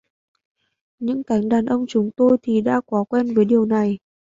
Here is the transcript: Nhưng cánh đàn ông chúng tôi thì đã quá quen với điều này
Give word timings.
Nhưng 0.99 1.23
cánh 1.23 1.49
đàn 1.49 1.65
ông 1.65 1.85
chúng 1.87 2.09
tôi 2.15 2.37
thì 2.41 2.61
đã 2.61 2.81
quá 2.85 3.03
quen 3.09 3.33
với 3.35 3.45
điều 3.45 3.65
này 3.65 3.97